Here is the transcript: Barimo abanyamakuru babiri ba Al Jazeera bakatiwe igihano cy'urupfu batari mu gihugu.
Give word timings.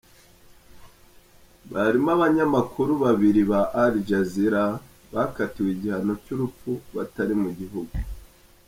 Barimo 1.71 2.09
abanyamakuru 2.17 2.91
babiri 3.03 3.41
ba 3.51 3.61
Al 3.83 3.93
Jazeera 4.07 4.63
bakatiwe 5.13 5.69
igihano 5.75 6.13
cy'urupfu 6.23 6.71
batari 6.95 7.35
mu 7.43 7.49
gihugu. 7.59 7.95